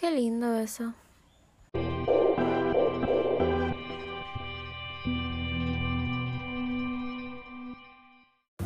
[0.00, 0.92] Qué lindo eso.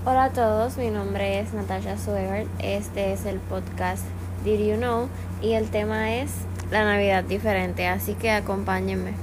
[0.05, 2.51] Hola a todos, mi nombre es Natasha Suegert.
[2.59, 4.05] Este es el podcast
[4.45, 5.09] Did You Know
[5.41, 6.33] y el tema es
[6.71, 9.15] la Navidad diferente, así que acompáñenme.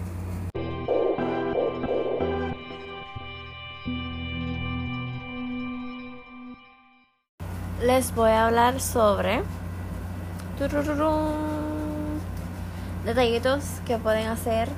[7.84, 9.44] Les voy a hablar sobre
[13.10, 14.70] detallitos que pueden hacer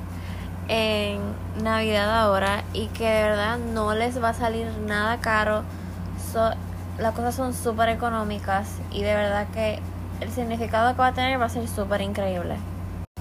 [0.69, 1.19] en
[1.61, 5.63] Navidad ahora y que de verdad no les va a salir nada caro.
[6.97, 9.79] las cosas son súper económicas y de verdad que
[10.21, 12.55] el significado que va a tener va a ser súper increíble.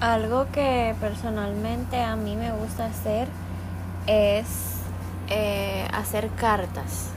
[0.01, 3.27] Algo que personalmente a mí me gusta hacer
[4.07, 4.77] es
[5.29, 7.09] eh, hacer cartas,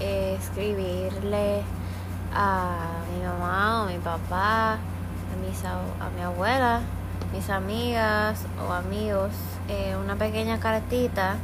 [0.00, 1.62] eh, escribirle
[2.34, 2.76] a
[3.12, 6.80] mi mamá o mi papá, a, mis, a mi abuela,
[7.34, 9.32] mis amigas o amigos,
[9.68, 11.36] eh, una pequeña cartita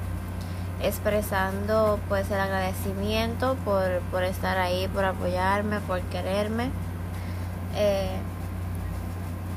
[0.82, 6.70] expresando pues el agradecimiento por, por estar ahí, por apoyarme, por quererme.
[7.76, 8.18] Eh,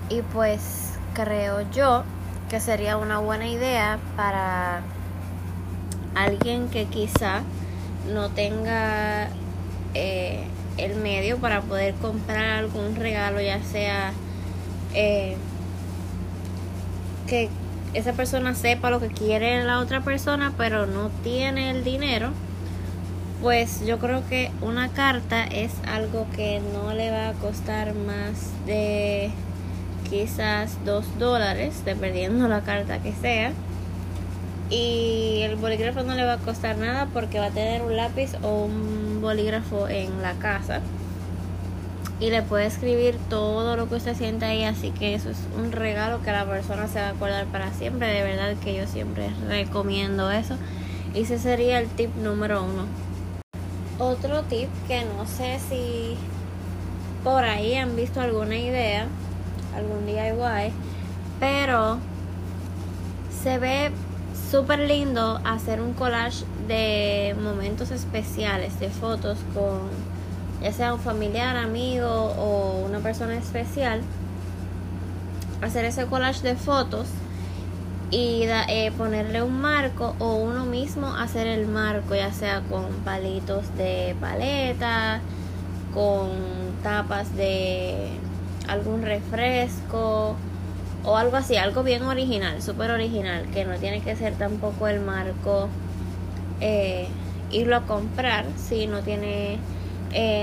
[0.10, 2.04] y pues creo yo
[2.50, 4.82] que sería una buena idea para
[6.16, 7.42] alguien que quizá
[8.12, 9.30] no tenga
[9.94, 10.44] eh,
[10.78, 14.14] el medio para poder comprar algún regalo, ya sea
[17.34, 17.50] que
[17.96, 22.30] esa persona sepa lo que quiere la otra persona, pero no tiene el dinero,
[23.42, 28.52] pues yo creo que una carta es algo que no le va a costar más
[28.68, 29.32] de
[30.12, 33.52] quizás dos dólares, dependiendo la carta que sea.
[34.70, 38.30] Y el bolígrafo no le va a costar nada porque va a tener un lápiz
[38.44, 40.82] o un bolígrafo en la casa
[42.24, 45.74] y le puede escribir todo lo que usted sienta ahí, así que eso es un
[45.74, 49.30] regalo que la persona se va a acordar para siempre, de verdad que yo siempre
[49.50, 50.56] recomiendo eso.
[51.14, 52.86] Y ese sería el tip número uno.
[54.00, 56.16] Otro tip que no sé si
[57.26, 59.06] por ahí han visto alguna idea,
[59.76, 60.72] algún DIY,
[61.42, 61.98] pero
[63.44, 63.92] se ve
[64.50, 70.13] súper lindo hacer un collage de momentos especiales, de fotos con
[70.64, 74.02] ya sea un familiar, amigo o una persona especial,
[75.62, 77.08] hacer ese collage de fotos
[78.12, 83.76] y eh, ponerle un marco o uno mismo hacer el marco, ya sea con palitos
[83.76, 85.20] de paleta,
[85.94, 86.30] con
[86.82, 88.10] tapas de
[88.68, 90.36] algún refresco
[91.04, 95.02] o algo así, algo bien original, súper original, que no tiene que ser tampoco el
[95.02, 95.68] marco
[96.62, 97.08] eh,
[97.52, 99.58] irlo a comprar si no tiene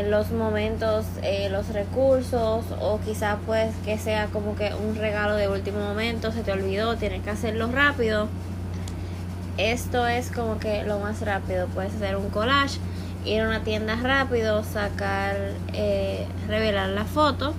[0.08, 5.48] los momentos, eh, los recursos o quizás pues que sea como que un regalo de
[5.48, 8.28] último momento, se te olvidó, tienes que hacerlo rápido.
[9.58, 12.78] Esto es como que lo más rápido, puedes hacer un collage,
[13.24, 15.36] ir a una tienda rápido, sacar,
[15.72, 17.54] eh, revelar la foto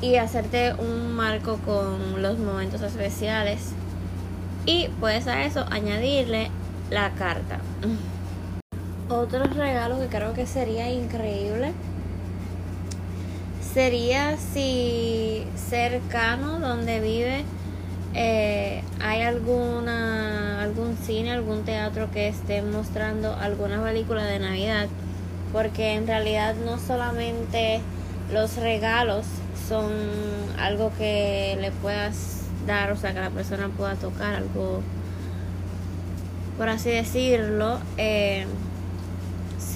[0.00, 3.72] y hacerte un marco con los momentos especiales
[4.66, 6.50] y puedes a eso añadirle
[6.90, 7.58] la carta.
[9.08, 11.72] Otro regalo que creo que sería increíble
[13.72, 17.44] sería si cercano donde vive
[18.14, 24.88] eh, hay alguna algún cine, algún teatro que esté mostrando alguna película de Navidad,
[25.52, 27.80] porque en realidad no solamente
[28.32, 29.26] los regalos
[29.68, 29.92] son
[30.58, 34.80] algo que le puedas dar, o sea, que la persona pueda tocar algo,
[36.58, 37.78] por así decirlo.
[37.98, 38.46] Eh,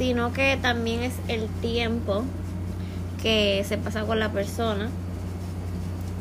[0.01, 2.25] sino que también es el tiempo
[3.23, 4.89] que se pasa con la persona,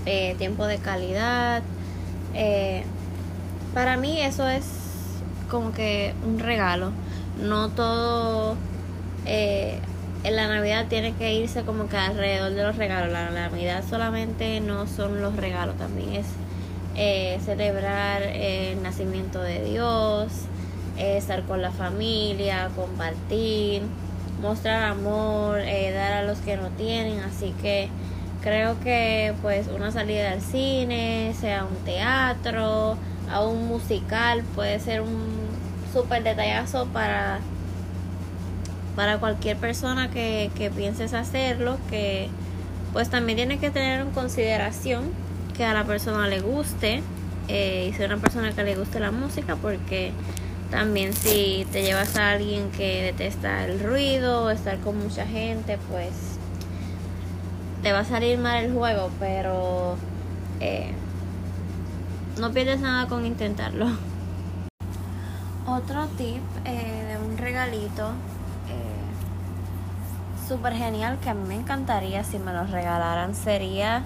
[0.05, 1.63] eh, tiempo de calidad.
[2.33, 2.83] Eh,
[3.73, 4.65] para mí eso es
[5.49, 6.91] como que un regalo.
[7.41, 8.57] No todo
[9.25, 9.79] eh,
[10.25, 13.13] en la Navidad tiene que irse como que alrededor de los regalos.
[13.13, 16.25] La Navidad solamente no son los regalos, también es
[17.45, 20.49] celebrar el nacimiento de Dios,
[20.99, 23.83] estar con la familia, compartir,
[24.41, 27.89] mostrar amor, eh, dar a los que no tienen, así que
[28.41, 32.97] creo que pues una salida al cine, sea un teatro,
[33.31, 35.49] a un musical, puede ser un
[35.93, 37.39] súper detallazo para
[38.95, 42.27] para cualquier persona que, que pienses hacerlo, que
[42.91, 45.11] pues también tiene que tener en consideración
[45.55, 47.01] que a la persona le guste
[47.47, 50.11] eh, y ser una persona que le guste la música porque
[50.69, 56.11] también si te llevas a alguien que detesta el ruido estar con mucha gente, pues
[57.81, 59.95] te va a salir mal el juego, pero
[60.59, 60.91] eh,
[62.39, 63.87] no pierdes nada con intentarlo.
[65.67, 68.09] Otro tip eh, de un regalito
[68.69, 74.03] eh, súper genial que a mí me encantaría si me lo regalaran sería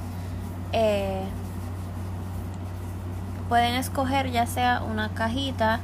[3.54, 5.80] pueden escoger ya sea una cajita,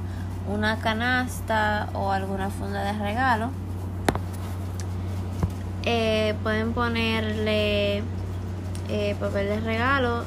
[0.48, 3.50] una canasta o alguna funda de regalo.
[5.84, 8.04] Eh, pueden ponerle
[8.90, 10.24] eh, papel de regalo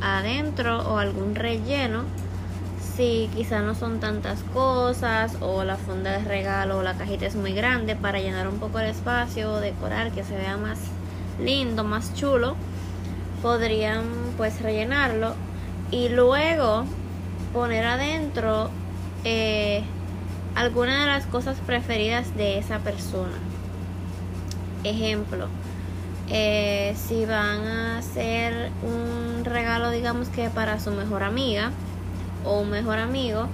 [0.00, 2.04] adentro o algún relleno.
[2.96, 7.34] Si quizá no son tantas cosas o la funda de regalo o la cajita es
[7.34, 10.78] muy grande para llenar un poco el espacio, decorar que se vea más
[11.40, 12.54] lindo, más chulo,
[13.42, 14.04] podrían
[14.36, 15.34] pues rellenarlo
[15.90, 16.84] y luego
[17.52, 18.70] poner adentro
[19.24, 19.82] eh,
[20.54, 23.36] alguna de las cosas preferidas de esa persona.
[24.84, 25.48] Ejemplo,
[26.28, 31.70] eh, si van a hacer un regalo, digamos que para su mejor amiga
[32.44, 33.46] o un mejor amigo,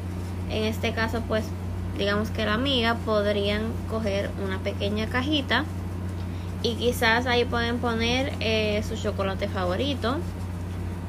[0.50, 1.44] en este caso, pues,
[1.99, 5.64] digamos que la amiga podrían coger una pequeña cajita
[6.62, 10.16] y quizás ahí pueden poner eh, su chocolate favorito.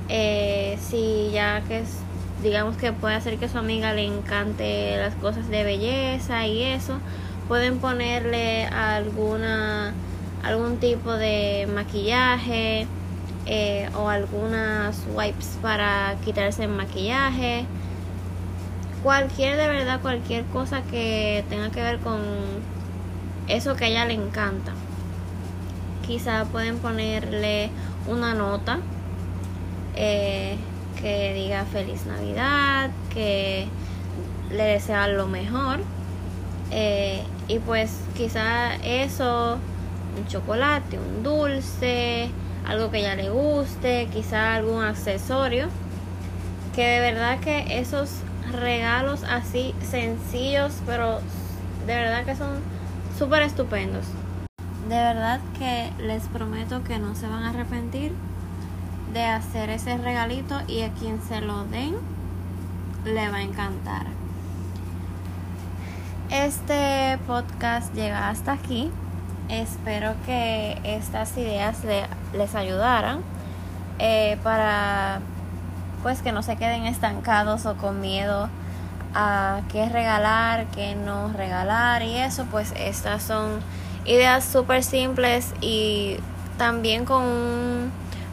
[0.09, 1.99] Eh, si ya que es,
[2.41, 6.97] digamos que puede hacer que su amiga le encante las cosas de belleza y eso,
[7.47, 9.93] pueden ponerle alguna
[10.43, 12.88] algún tipo de maquillaje
[13.45, 17.65] eh, o algunas wipes para quitarse el maquillaje.
[19.03, 22.21] Cualquier de verdad cualquier cosa que tenga que ver con
[23.47, 24.73] eso que ella le encanta.
[26.05, 27.69] Quizá pueden ponerle
[28.07, 28.79] una nota
[29.95, 30.57] eh,
[31.01, 33.68] que diga feliz navidad que
[34.51, 35.80] le desean lo mejor
[36.71, 39.57] eh, y pues quizá eso
[40.18, 42.30] un chocolate, un dulce,
[42.65, 45.68] algo que ya le guste, quizá algún accesorio.
[46.75, 48.21] Que de verdad que esos
[48.51, 51.19] regalos así sencillos, pero
[51.86, 52.59] de verdad que son
[53.18, 54.06] súper estupendos.
[54.88, 58.13] De verdad que les prometo que no se van a arrepentir
[59.13, 61.95] de hacer ese regalito y a quien se lo den
[63.05, 64.05] le va a encantar.
[66.29, 68.89] Este podcast llega hasta aquí.
[69.49, 71.79] Espero que estas ideas
[72.33, 73.19] les ayudaran
[73.99, 75.19] eh, para
[76.03, 78.49] pues que no se queden estancados o con miedo
[79.13, 83.59] a qué regalar, qué no regalar y eso, pues estas son
[84.05, 86.17] ideas súper simples y
[86.57, 87.91] también con un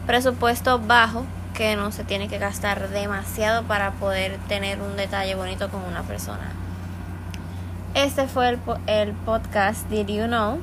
[0.09, 1.23] presupuesto bajo
[1.53, 6.01] que no se tiene que gastar demasiado para poder tener un detalle bonito con una
[6.01, 6.49] persona.
[7.93, 10.61] Este fue el, el podcast Did You Know?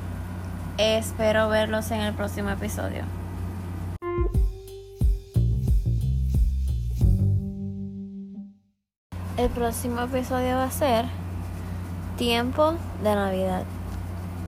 [0.77, 3.03] Espero verlos en el próximo episodio.
[9.37, 11.05] El próximo episodio va a ser
[12.17, 13.63] Tiempo de Navidad.